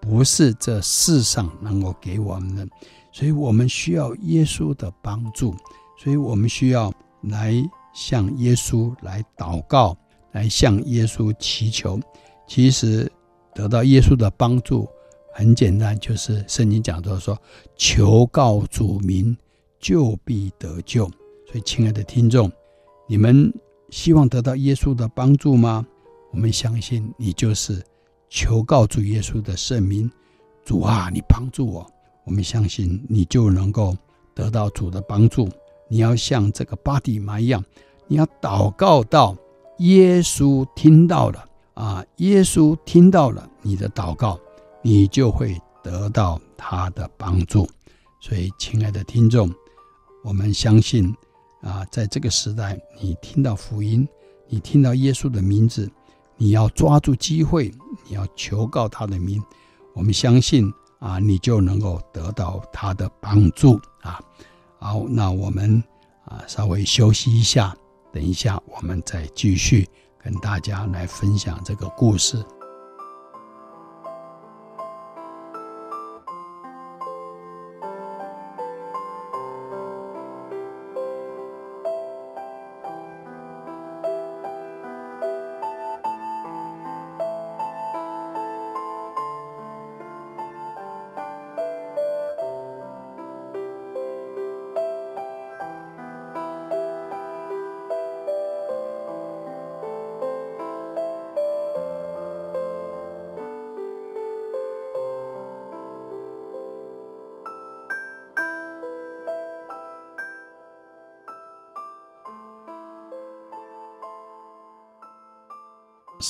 [0.08, 2.66] 不是这世上能够给我们的，
[3.12, 5.54] 所以我们需要耶稣的帮助，
[5.98, 6.92] 所以我们需要
[7.22, 7.54] 来
[7.94, 9.96] 向耶稣来祷告。
[10.32, 11.98] 来向耶稣祈求，
[12.46, 13.10] 其实
[13.54, 14.86] 得到耶稣的帮助
[15.32, 17.40] 很简单，就是圣经讲到说
[17.74, 19.34] ：“求告主名，
[19.80, 21.06] 就必得救。”
[21.50, 22.52] 所以，亲爱的听众，
[23.08, 23.50] 你们
[23.88, 25.86] 希望得到耶稣的帮助吗？
[26.32, 27.82] 我们相信你就是
[28.28, 30.10] 求告主耶稣的圣名，
[30.64, 31.86] 主啊，你帮助我。
[32.24, 33.96] 我们相信你就能够
[34.34, 35.48] 得到主的帮助。
[35.88, 37.64] 你要像这个巴底买一样，
[38.06, 39.36] 你要祷告到。
[39.80, 42.02] 耶稣听到了啊！
[42.16, 44.40] 耶稣听到了你的祷告，
[44.80, 47.68] 你就会得到他的帮助。
[48.22, 49.52] 所以，亲爱的听众，
[50.24, 51.14] 我们相信
[51.60, 54.08] 啊，在这个时代，你听到福音，
[54.48, 55.90] 你听到耶稣的名字，
[56.36, 57.72] 你要抓住机会，
[58.04, 59.42] 你要求告他的名。
[59.94, 64.20] 我们相信啊，你就能够得到他的帮助啊。
[64.78, 65.82] 好，那我们
[66.26, 67.74] 啊，稍微休息一下。
[68.12, 69.88] 等一下，我们再继续
[70.22, 72.44] 跟大家来分享这个故事。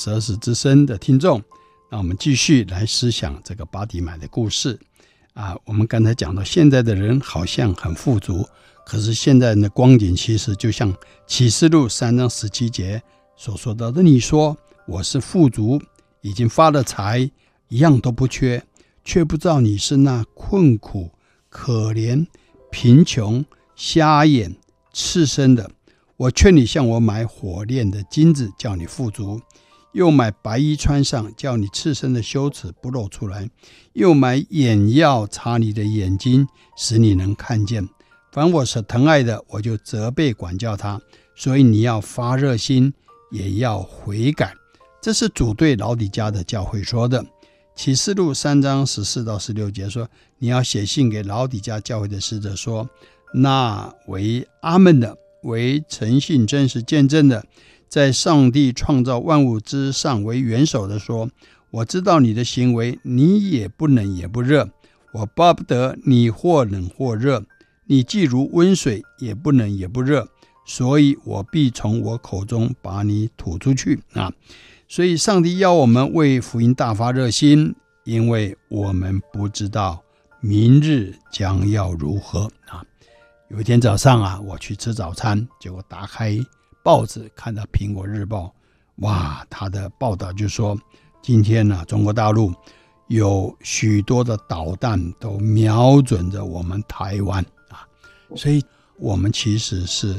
[0.07, 1.43] 十二时之声的听众，
[1.91, 4.79] 那我们继续来思想这个巴底买的故事
[5.33, 5.53] 啊。
[5.65, 8.47] 我们刚才讲到，现在的人好像很富足，
[8.85, 10.95] 可是现在人的光景其实就像
[11.25, 13.03] 启示录三章十七节
[13.35, 14.55] 所说到的：“你说
[14.87, 15.77] 我是富足，
[16.21, 17.29] 已经发了财，
[17.67, 18.63] 一样都不缺，
[19.03, 21.11] 却不知道你是那困苦、
[21.49, 22.25] 可怜、
[22.71, 23.43] 贫穷、
[23.75, 24.55] 瞎眼、
[24.93, 25.69] 赤身的。
[26.15, 29.41] 我劝你向我买火炼的金子，叫你富足。”
[29.97, 33.47] 又买白衣穿上，叫你赤身的羞耻不露出来；
[33.93, 37.89] 又买眼药擦你的眼睛，使你能看见。
[38.31, 41.01] 凡我所疼爱的，我就责备管教他。
[41.35, 42.93] 所以你要发热心，
[43.31, 44.53] 也要悔改。
[45.01, 47.25] 这是主对老底嘉的教会说的。
[47.75, 52.87] 启示录三章十四到十六节说：你要写信给老底嘉教会的使者说，
[53.33, 57.43] 那为阿门的，为诚信真实见证的。
[57.87, 61.29] 在上帝创造万物之上为元首的说
[61.71, 64.69] ：“我知道你的行为，你也不冷也不热。
[65.13, 67.43] 我巴不得你或冷或热。
[67.85, 70.27] 你既如温水，也不冷也不热，
[70.65, 74.31] 所以我必从我口中把你吐出去。”啊，
[74.89, 77.73] 所以上帝要我们为福音大发热心，
[78.03, 80.03] 因为我们不知道
[80.41, 82.83] 明日将要如何啊。
[83.49, 86.37] 有一天早上啊，我去吃早餐，结果打开。
[86.87, 88.45] 报纸看到《苹果日报》，
[89.05, 90.79] 哇，他的报道就说，
[91.21, 92.53] 今天呢、啊，中国大陆
[93.07, 97.83] 有许多的导弹都瞄准着我们台湾啊，
[98.37, 98.63] 所以
[98.97, 100.17] 我们其实是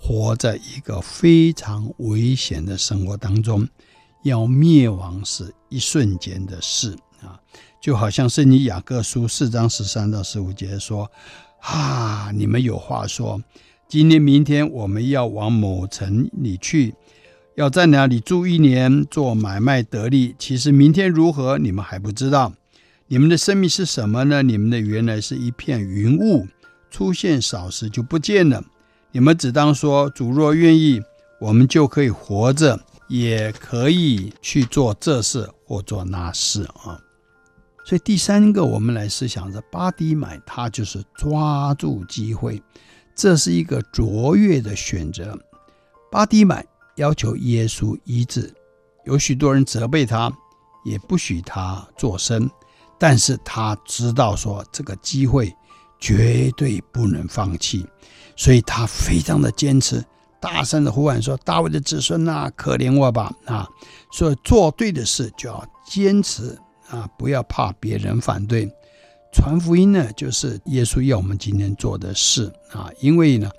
[0.00, 3.66] 活在一个非常危险的生活当中，
[4.22, 7.40] 要灭亡是一瞬间的事啊，
[7.82, 11.10] 就好像圣尼雅各书四章十三到十五节说。
[11.66, 12.30] 啊！
[12.34, 13.40] 你们有话说，
[13.94, 16.96] 今天、明天我们要往某城里去，
[17.54, 20.34] 要在哪里住一年，做买卖得利。
[20.36, 22.52] 其实明天如何，你们还不知道。
[23.06, 24.42] 你们的生命是什么呢？
[24.42, 26.44] 你们的原来是一片云雾，
[26.90, 28.64] 出现少时就不见了。
[29.12, 31.00] 你们只当说：主若愿意，
[31.38, 36.98] 我们就可以活着，也可以去做这事或做那事啊。
[37.86, 42.60] 所以第三个，我们来思想着巴底买，他就是抓住机会，
[43.14, 45.38] 这是一个卓越的选择。
[46.10, 46.64] 巴底买
[46.96, 48.52] 要求耶稣医治，
[49.04, 50.32] 有许多人责备他，
[50.84, 52.50] 也不许他作声，
[52.98, 55.54] 但是他知道说这个机会
[55.98, 57.86] 绝对不能放弃，
[58.36, 60.04] 所以他非常的坚持，
[60.40, 63.68] 大声的呼喊说：“大卫的子孙呐，可怜我吧！”啊，
[64.12, 66.58] 所以做对的事就要坚持。
[66.90, 68.70] 啊，不要怕别人反对，
[69.34, 72.88] 传福音呢，就是耶稣要我们今天做的事啊。
[73.00, 73.50] 因为呢，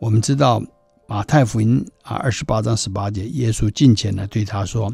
[0.00, 0.62] 我们知道
[1.06, 4.90] 马太福音啊二十八章十八节，耶稣近前呢对他说：“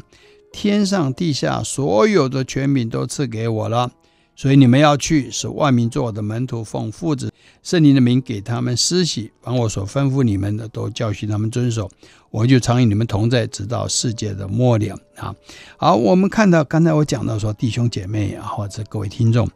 [0.51, 3.89] 天上地下所有的权柄都赐给我了。”
[4.37, 7.31] 所以你们要去，使万民做我的门徒，奉父子
[7.63, 11.89] 圣灵的名给他们施洗，凡我所吩咐你们的，都教训他们遵守。
[12.31, 15.33] 我就常与你们同在，直到世界的末了啊！
[15.77, 19.49] 好，我们看到刚才我讲到说，弟兄姐妹啊，或者各位听众，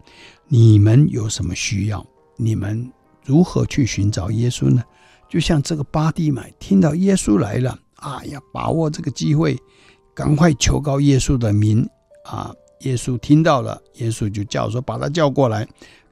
[0.51, 2.05] 你们有什么需要？
[2.35, 2.91] 你们
[3.23, 4.83] 如何去寻找耶稣呢？
[5.29, 9.55] 就像这个巴蒂买听到耶稣来了啊，要把握这个机会，
[10.13, 11.87] 赶快求告耶稣的名
[12.25, 12.51] 啊！
[12.81, 15.67] 耶稣听到了，耶稣就叫说：“把他叫过来。”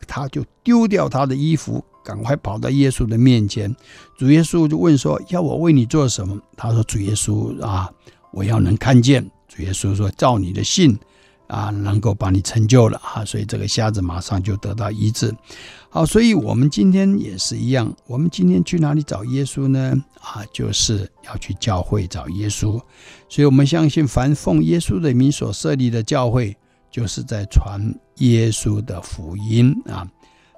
[0.05, 3.75] 他就丢掉他的衣服，赶快跑到耶稣的面前。
[4.17, 7.89] 主耶稣就问说：“要我为你做什么？”他说：“主耶稣啊，
[8.31, 10.95] 我要能看见。”主耶稣说：“照你的信。”
[11.47, 15.33] 啊，能够把你成就了啊，所以这个瞎子马上就得到医治。
[15.89, 19.93] 好，所以我们今天也是一样，我们今天去哪里找耶稣呢？
[20.19, 22.79] 啊，就是要去教会找耶稣。
[23.29, 26.55] 所以我们相信，凡奉耶稣的名所设立的教会，
[26.91, 27.81] 就是在传
[28.17, 30.05] 耶稣的福音啊。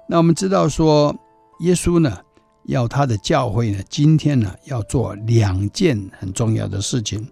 [0.08, 1.16] 那我们知道说，
[1.60, 2.18] 耶稣呢，
[2.64, 7.26] 要他的教会呢，今天呢，要做两件很重要的事情。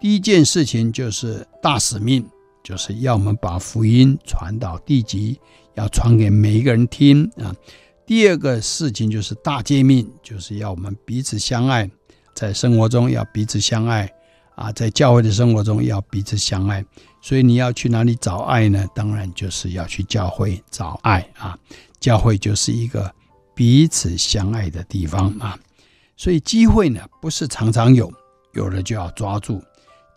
[0.00, 2.24] 第一件事情就是大使命。
[2.64, 5.38] 就是要我们把福音传到地极，
[5.74, 7.54] 要传给每一个人听啊。
[8.06, 11.88] 第二个事情就是大诫命，就是要我们彼此相爱，
[12.34, 14.10] 在生活中要彼此相爱
[14.54, 16.84] 啊，在教会的生活中要彼此相爱。
[17.20, 18.86] 所以你要去哪里找爱呢？
[18.94, 21.58] 当然就是要去教会找爱啊。
[22.00, 23.10] 教会就是一个
[23.54, 25.58] 彼此相爱的地方啊。
[26.16, 28.12] 所以机会呢，不是常常有，
[28.52, 29.62] 有了就要抓住。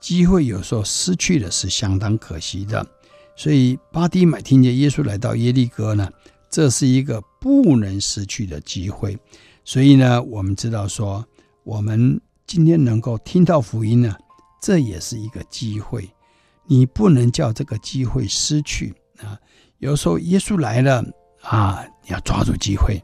[0.08, 2.88] 机会有时候失去的是相当可惜的，
[3.36, 6.10] 所以巴底买听见耶稣来到耶利哥呢，
[6.50, 9.18] 这是一个不能失去的机会。
[9.66, 11.26] 所以呢，我们知道说，
[11.66, 14.16] 我们今天能够听到福音呢，
[14.62, 16.10] 这也是一个机会，
[16.68, 19.38] 你不能叫这个机会失去啊。
[19.80, 21.04] 有时候耶稣来了
[21.42, 22.96] 啊，你要抓住机会；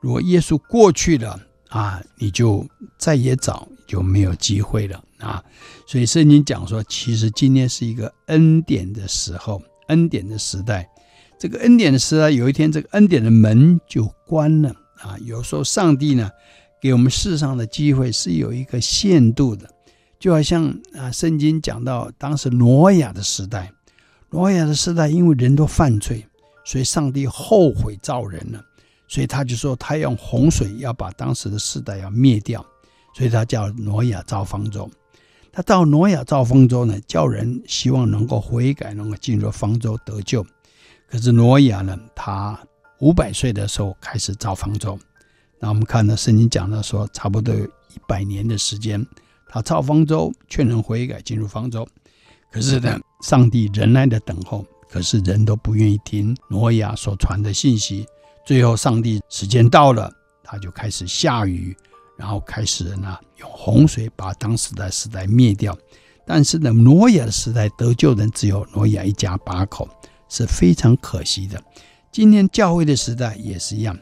[0.00, 1.38] 如果耶稣过去了
[1.68, 2.66] 啊，你就
[2.98, 5.04] 再也找就没有机会了。
[5.18, 5.42] 啊，
[5.88, 10.86] 所以圣经讲说，其实今天是一个恩典的时候，恩典的时代。
[11.38, 14.68] 这个恩典的时代，有一天这个恩典的门就关了
[14.98, 15.16] 啊。
[15.24, 16.30] 有时候上帝呢，
[16.78, 19.66] 给我们世上的机会是有一个限度的，
[20.18, 23.72] 就好像啊，圣经讲到当时挪亚的时代，
[24.28, 26.22] 挪亚的时代因为人都犯罪，
[26.66, 28.62] 所以上帝后悔造人了，
[29.08, 32.62] 所以他就说他用洪水要把当时的世代要灭掉，
[33.16, 34.90] 所以他叫挪亚造方舟。
[35.58, 40.46] 他到挪亚造方舟呢，叫人希望能够悔改，能够进入方舟得救。
[41.08, 42.56] 可是挪亚呢，他
[43.00, 44.96] 五百岁的时候开始造方舟。
[45.58, 49.04] 那我们看到圣经讲到说，差不多有一百年的时间，
[49.48, 51.84] 他造方舟，劝人悔改，进入方舟。
[52.52, 58.06] 可是呢，上帝忍耐的等候，可是人都不愿意听挪亚所传的信息。
[58.46, 60.08] 最后，上帝时间到了，
[60.44, 61.76] 他就开始下雨。
[62.18, 65.74] 然后开始呢，用洪水把当时的时代灭掉。
[66.26, 69.88] 但是呢，挪亚的时代得救人只有挪亚一家八口，
[70.28, 71.62] 是非常可惜的。
[72.12, 73.96] 今天教会的时代也是一样，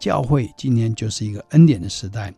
[0.00, 2.34] 教会今天就是一个恩典的时代。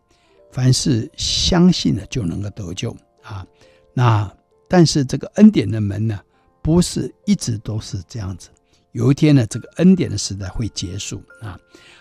[0.52, 3.46] 凡是相信了就能够得救啊。
[3.94, 4.28] 那
[4.68, 6.20] 但是这个恩典的门呢，
[6.60, 8.48] 不是一直都是这样子。
[8.90, 11.56] 有一天呢，这个恩典的时代会结束啊。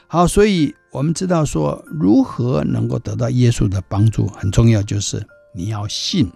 [0.08, 5.24] 好，所以我们知道说，如何能够得到耶稣的帮助，很重要，就是
[5.54, 6.32] 你要信，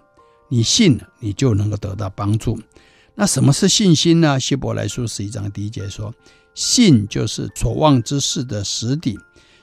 [0.48, 2.60] 你信，你就能够得到帮助。
[3.16, 4.40] 那什么是信心呢？
[4.40, 6.14] 希伯来书十一章第一节说
[6.54, 9.18] ：“信就是所望之事的实底，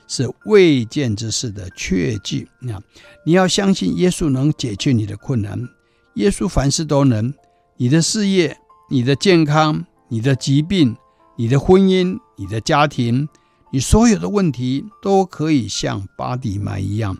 [0.07, 2.81] 是未见之事的确据。”那
[3.25, 5.69] 你要相信耶稣能解决你的困难，
[6.15, 7.33] 耶稣凡事都能。
[7.77, 8.57] 你的事业、
[8.89, 10.95] 你的健康、你的疾病、
[11.37, 13.27] 你的婚姻、你的家庭，
[13.71, 17.17] 你所有的问题都可以像巴底买一样，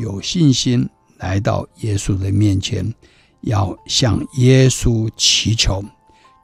[0.00, 2.94] 有信心来到耶稣的面前。
[3.44, 5.84] 要向耶稣祈求，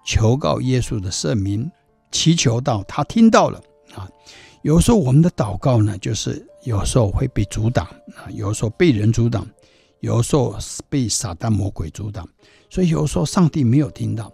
[0.05, 1.71] 求告耶稣的圣名，
[2.11, 3.63] 祈求到他听到了
[3.95, 4.09] 啊。
[4.63, 7.87] 有时候我们的祷告呢，就是有时候会被阻挡
[8.17, 9.47] 啊，有时候被人阻挡，
[10.01, 10.59] 有时候
[10.89, 12.29] 被撒旦魔鬼阻挡，
[12.69, 14.33] 所以有时候上帝没有听到，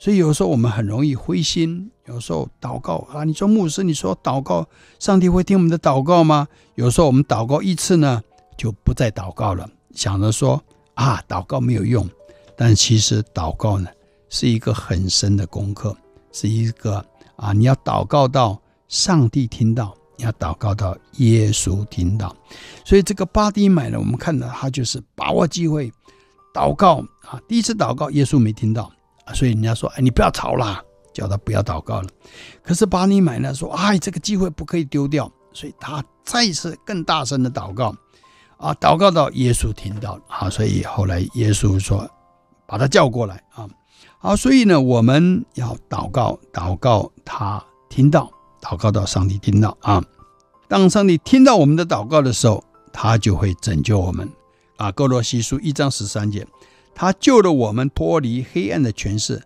[0.00, 1.88] 所以有时候我们很容易灰心。
[2.06, 4.66] 有时候祷告啊，你说牧师，你说祷告，
[4.98, 6.48] 上帝会听我们的祷告吗？
[6.74, 8.20] 有时候我们祷告一次呢，
[8.56, 10.60] 就不再祷告了，想着说。
[10.94, 12.06] 啊，祷告没有用，
[12.54, 13.88] 但其实祷告呢
[14.28, 15.96] 是一个很深的功课，
[16.30, 17.02] 是一个
[17.36, 22.36] 啊，你要祷告到上帝听到，你要祷告到耶稣听到。
[22.84, 25.90] 所以这个巴蒂买呢，我们看到他就是把握机会
[26.52, 27.40] 祷告啊。
[27.48, 28.92] 第一次祷告，耶稣没听到，
[29.34, 32.08] 所以人家说：“哎，你不要吵啦，叫他不要祷告了。”
[32.62, 37.94] 可是巴底买呢说：“哎，这个机会不可以丢掉。”所以他再次更大声的祷告。
[38.56, 42.08] 啊，祷告到耶稣听到啊，所以后来耶稣说，
[42.66, 43.66] 把他叫过来啊。
[44.18, 50.04] 好，所以呢，我们要祷告，祷告他听到，祷告到上帝听到啊。
[50.68, 52.62] 当上帝听到我们的祷告的时候，
[52.92, 54.30] 他就会拯救我们
[54.76, 54.92] 啊。
[54.92, 56.46] 哥罗西书一章十三节，
[57.00, 59.42] 他救了我们脱离黑暗的权势，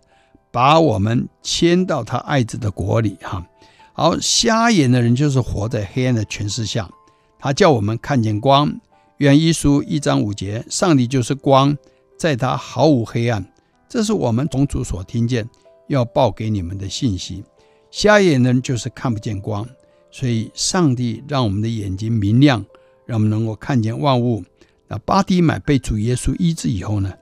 [0.51, 3.47] 把我们迁到他爱子的国里哈。
[3.93, 6.91] 好，瞎眼的人就是活在黑暗的权势下，
[7.39, 8.77] 他叫我们看见光。
[9.19, 11.77] 约一书一章五节，上帝就是光，
[12.19, 13.45] 在他毫无黑暗。
[13.87, 15.49] 这是我们从主所听见，
[15.87, 17.41] 要报给你们的信息。
[17.89, 19.65] 瞎眼的人就是看不见光，
[20.11, 22.65] 所以上帝让我们的眼睛明亮，
[23.05, 24.43] 让我们能够看见万物。
[24.89, 27.13] 那巴底买被主耶稣医治以后呢，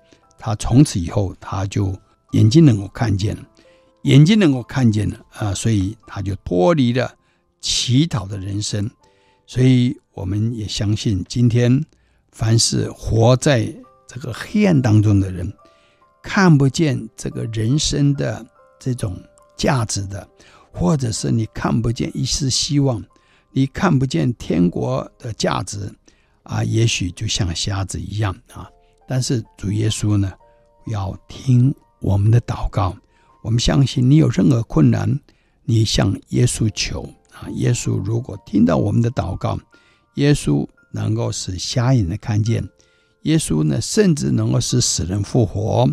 [0.45, 1.97] 他从此以后他就
[2.33, 3.47] 眼睛能够看见了，
[4.01, 7.15] 眼睛能够看见了啊，所以他就脱离了
[7.61, 8.91] 乞讨的人生。
[9.47, 11.81] 所以我们也相信，今天
[12.33, 13.73] 凡是活在
[14.05, 15.49] 这个黑暗当中的人，
[16.21, 18.45] 看不见这个人生的
[18.77, 19.17] 这种
[19.55, 20.27] 价值的，
[20.73, 23.01] 或者是你看不见一丝希望，
[23.51, 25.89] 你看不见天国的价值
[26.43, 28.69] 啊，也许就像瞎子一样啊。
[29.13, 30.33] 但是主耶稣呢，
[30.87, 32.97] 要听我们的祷告。
[33.43, 35.19] 我们相信，你有任何困难，
[35.65, 37.03] 你向耶稣求。
[37.31, 39.59] 啊，耶稣如果听到我们的祷告，
[40.15, 42.67] 耶稣能够使瞎眼的看见，
[43.21, 45.85] 耶稣呢，甚至能够使死人复活，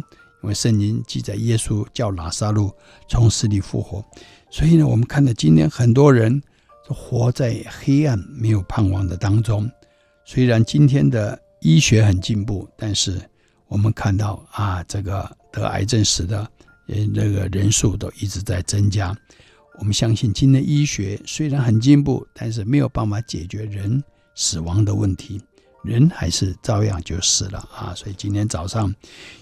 [0.42, 2.72] 因为圣经记载耶稣叫拉撒路
[3.06, 4.02] 从死里复活。
[4.50, 6.42] 所以呢，我们看到今天很多人
[6.88, 9.70] 都活在黑暗、没有盼望的当中。
[10.24, 13.20] 虽然今天的医学很进步，但是
[13.68, 16.38] 我们看到啊，这个得癌症死的，
[16.88, 19.16] 呃，那个人数都一直在增加。
[19.78, 24.02] 我们相信，今天医学虽然很进步，但是没有办法解决人
[24.34, 25.40] 死亡的问题，
[25.84, 27.94] 人还是照样就死了啊！
[27.94, 28.94] 所以今天早上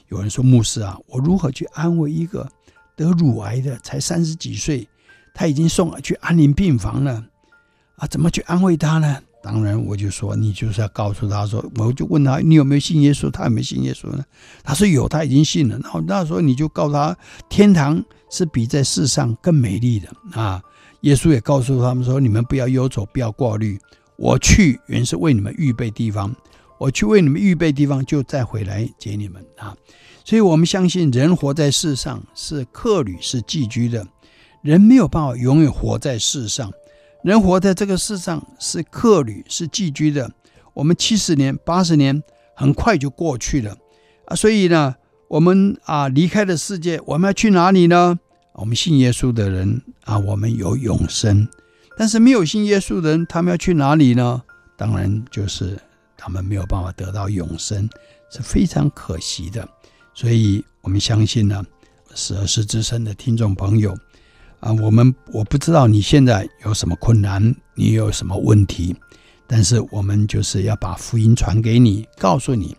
[0.08, 2.48] 有人说：“牧师啊，我如何去安慰一个
[2.94, 4.88] 得乳癌的，才三十几岁，
[5.34, 7.24] 他已经送去安宁病房了
[7.96, 8.06] 啊？
[8.06, 13.30] 怎么去安慰他呢？”当然，我就说，你就是要告诉他说，我就问他，你有没有信耶稣？
[13.30, 14.24] 他有没有信耶稣呢？
[14.64, 15.78] 他说有，他已经信了。
[15.78, 17.16] 然后那时候你就告诉他，
[17.48, 20.60] 天堂是比在世上更美丽的啊！
[21.02, 23.78] 耶稣也告诉他们说，你们不要忧愁，不要挂虑。
[24.16, 26.34] 我去原是为你们预备地方，
[26.76, 29.72] 我去为你们预备地方，就再回来接你们啊！
[30.24, 34.04] 所以我们相信，人活在世上是客旅，是寄居的，
[34.62, 36.70] 人没有办法永远活在世上。
[37.22, 40.30] 人活在这个世上是客旅，是寄居的。
[40.72, 42.22] 我们七十年、八十年
[42.54, 43.76] 很快就过去了
[44.26, 44.36] 啊！
[44.36, 44.94] 所以呢，
[45.26, 48.18] 我们啊离开了世界，我们要去哪里呢？
[48.52, 51.48] 我们信耶稣的人啊，我们有永生。
[51.96, 54.40] 但是没有信耶稣的人，他们要去哪里呢？
[54.76, 55.76] 当然就是
[56.16, 57.90] 他们没有办法得到永生，
[58.30, 59.68] 是非常可惜的。
[60.14, 61.64] 所以我们相信呢，
[62.14, 63.98] 十二世之声的听众朋友。
[64.60, 68.94] 啊，我们我不知道你现在有什么困难，你有什么问题，
[69.46, 72.76] 但是我们就是要把福音传给你，告诉你，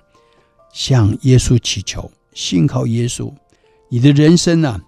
[0.73, 3.33] 向耶稣祈求，信靠耶稣，
[3.89, 4.79] 你的人生呢、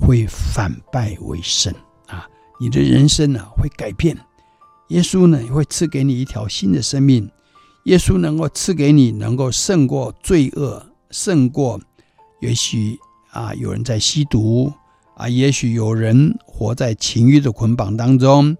[0.00, 1.72] 会反败为胜
[2.08, 2.28] 啊！
[2.60, 4.18] 你的人生呢、会改变，
[4.88, 7.30] 耶稣呢会赐给你一条新的生命，
[7.84, 11.80] 耶稣能够赐给你能够胜过罪恶，胜过
[12.40, 12.98] 也许
[13.30, 14.72] 啊有人在吸毒
[15.20, 18.56] 啊，也许有人活在情欲的捆绑当中。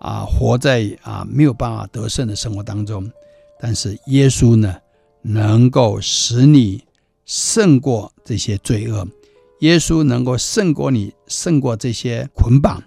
[0.00, 3.10] 啊，活在啊没有办法得胜的生活当中，
[3.58, 4.76] 但是耶稣呢，
[5.22, 6.84] 能够使你
[7.24, 9.08] 胜过这些罪恶，
[9.60, 12.82] 耶稣能够胜过你，胜过这些捆绑，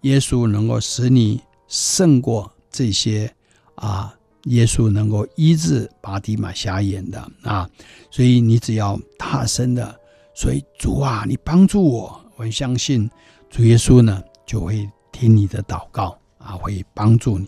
[0.00, 3.30] 耶稣能够使你胜过这些
[3.74, 4.14] 啊，
[4.44, 7.68] 耶稣能够医治拔底马瞎眼的啊，
[8.10, 9.94] 所以你只要大声的，
[10.34, 13.10] 所以主啊，你帮助我，我相信
[13.48, 16.18] 主耶稣呢就会听你的祷告。
[16.44, 17.46] 啊，会帮助你。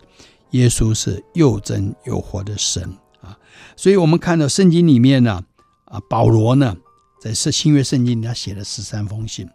[0.51, 2.81] 耶稣是又真又活的神
[3.19, 3.37] 啊，
[3.75, 5.43] 所以我们看到圣经里面呢，
[5.83, 6.77] 啊，保罗呢，
[7.19, 9.45] 在是新约圣经里他写了十三封信。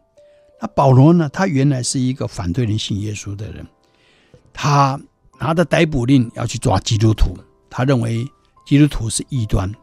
[0.61, 3.67] 那保罗呢，他原来是一个反对人信耶稣的人，
[4.53, 5.01] 他
[5.39, 7.35] 拿着逮捕令要去抓基督徒，
[7.71, 8.27] 他认为
[8.67, 9.75] 基督徒是异端。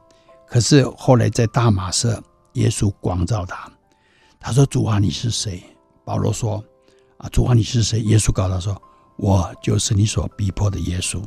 [0.47, 2.23] 可是后来在大马色，
[2.53, 3.67] 耶稣光照他，
[4.39, 5.63] 他说：“主啊，你是谁？”
[6.05, 6.63] 保罗说
[7.17, 8.81] ：“啊，主啊，你是谁？”耶稣告诉他说。
[9.19, 11.19] 我就是你所逼迫的耶稣，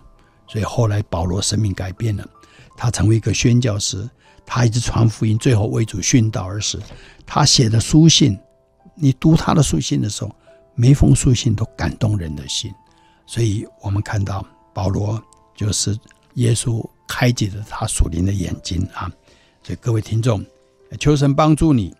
[0.46, 2.24] 所以后来保罗生命改变了，
[2.76, 4.08] 他成为一个宣教师，
[4.46, 6.80] 他一直传福音，最后为主殉道而死。
[7.26, 8.38] 他写的书信，
[8.94, 10.30] 你读他的书信的时候，
[10.76, 12.72] 每封书信都感动人的心。
[13.26, 15.20] 所以我们看到保罗
[15.56, 15.98] 就是
[16.34, 19.10] 耶稣开启了他属灵的眼睛啊！
[19.64, 20.46] 所以各位听众，
[21.00, 21.92] 求神帮助你，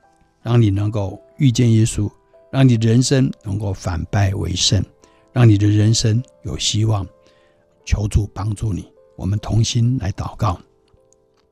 [0.43, 2.11] 让你能够遇见耶稣，
[2.51, 4.85] 让你人生能够反败为胜。
[5.33, 7.07] 让你的人生有希望，
[7.85, 8.91] 求主帮助你。
[9.17, 10.59] 我们同心来祷告。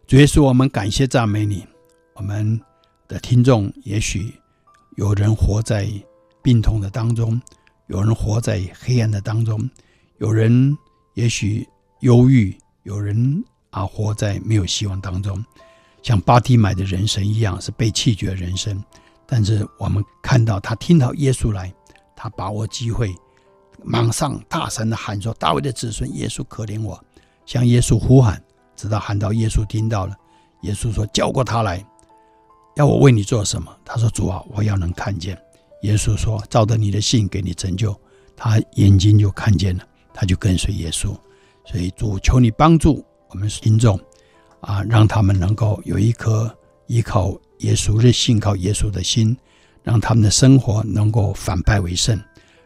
[0.07, 1.65] 主耶稣，我们感谢赞美你。
[2.15, 2.61] 我们
[3.07, 4.35] 的听众也许
[4.97, 5.89] 有人活在
[6.43, 7.41] 病痛的当中，
[7.87, 9.71] 有人活在黑暗的当中，
[10.19, 10.77] 有人
[11.15, 11.65] 也许
[12.01, 15.45] 忧郁，有人啊活在没有希望当中，
[16.09, 18.83] 像巴蒂买的人生一样是被弃绝人生。
[19.27, 21.71] 但是我们看到他听到耶稣来，
[22.17, 23.15] 他把握机会。
[23.85, 26.99] 马上大声的喊说：“大卫的子孙，耶稣可怜我！”
[27.45, 28.43] 向耶稣呼喊，
[28.75, 30.17] 直到喊到耶稣听到了。
[30.63, 31.85] 耶稣说：“叫过他来，
[32.77, 35.39] 要我为你做什么？”他说：“主啊，我要能看见。”
[35.85, 37.95] 耶稣说：“照着你的信给你成就。”
[38.35, 39.85] 他眼睛就看见了，
[40.15, 41.15] 他就跟随耶稣。
[41.67, 44.01] 所以主求你帮助我们听众
[44.61, 46.53] 啊，让他们能够有一颗
[46.87, 49.37] 依靠耶稣、认信靠耶稣的心，
[49.83, 52.19] 让他们的生活能够反败为胜。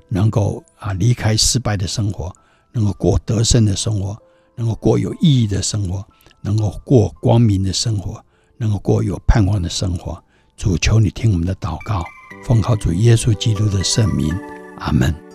[0.08, 2.30] 能够啊离开失败的生活，
[2.72, 4.14] 能够过得胜的生活，
[4.54, 6.04] 能够过有意义的生活，
[6.42, 8.22] 能够过光明的生活，
[8.58, 10.22] 能够过有盼望的生活。
[10.54, 12.04] 主求你听我们的祷告，
[12.44, 14.30] 奉靠主耶稣基督的圣名，
[14.78, 15.31] 阿门。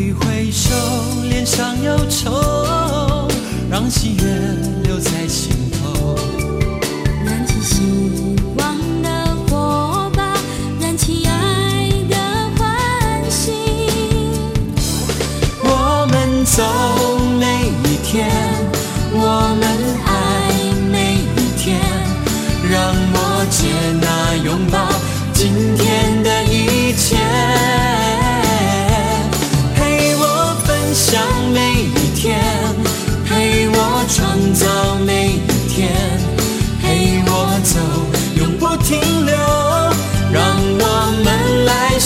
[0.00, 0.70] 挥挥手
[1.28, 3.28] 脸上忧愁
[3.70, 4.24] 让喜悦
[4.82, 5.59] 留在心。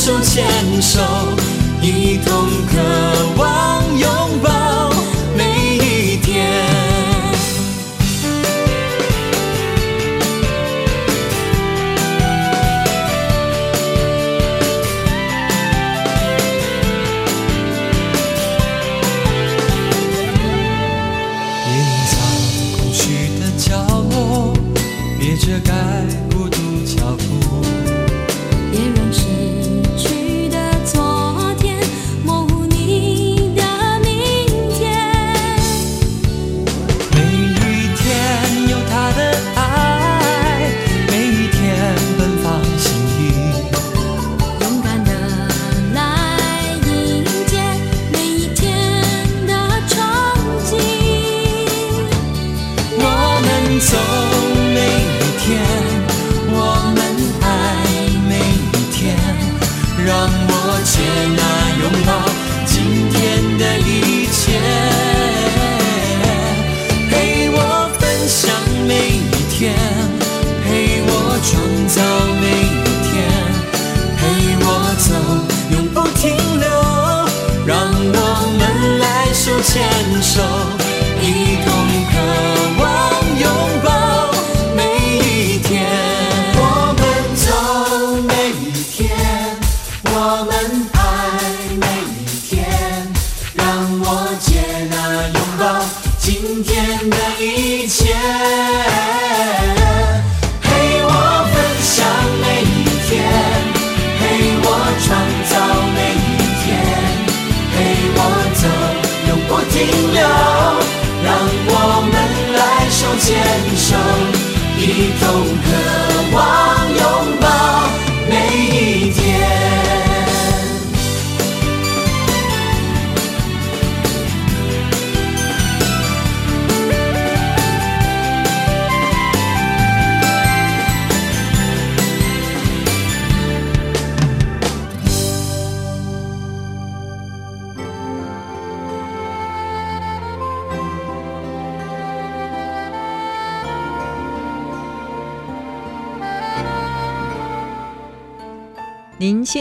[0.04, 0.44] 手牵
[0.82, 1.43] 手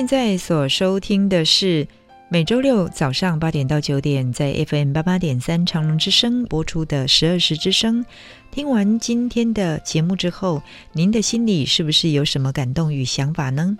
[0.04, 1.88] 现在所收听的是
[2.28, 8.04] 每周六早上八点到九点，在 FM 八八点三长隆之声播出的十二时之声。
[8.52, 13.78] 听完今天的节目之后，您的心里是不是有什么感动与想法呢？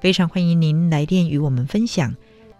[0.00, 2.14] 非常欢迎您来电与我们分享，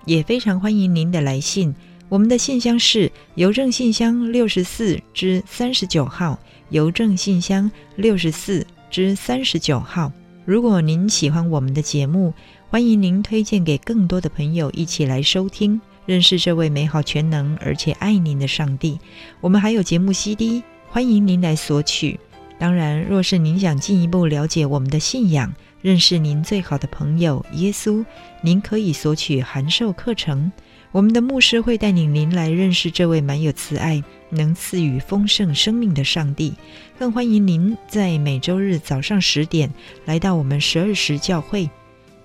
[0.07, 1.73] 也非常欢迎您的来信。
[2.09, 6.37] 我们的信箱是邮政信箱六十四之三十九号，
[6.71, 10.11] 邮政信箱六十四之三十九号。
[10.47, 12.35] 如果您喜欢我们的节目，
[12.75, 18.99] 欢迎您推荐给更多的朋友一起来收听，认识这位美好全能而且爱您的上帝。
[19.41, 22.18] 我们还有节目 CD，欢迎您来索取。
[22.59, 28.05] 当然，若是您想进一步了解我们的信仰，认识您最好的朋友耶稣，
[28.43, 30.51] 您可以索取函授课程。
[30.91, 36.53] 我们的牧师会带领您来认识这位满有慈爱、能赐予丰盛生命的上帝。
[36.99, 39.72] 更欢迎您在每周日早上十点
[40.07, 41.70] 来到我们十二时教会。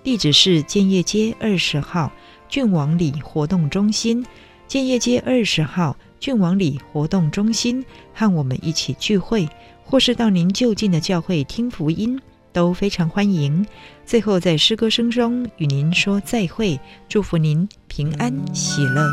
[0.02, 2.10] 地址是建业街二十号
[2.48, 4.24] 郡王里活动中心，
[4.66, 7.84] 建业街二十号郡王里活动中心，
[8.14, 9.48] 和我们一起聚会，
[9.84, 12.18] 或是到您就近的教会听福音，
[12.52, 13.64] 都非常欢迎。
[14.06, 19.06] 最后在诗歌声中与您说再会，祝福您平安喜乐。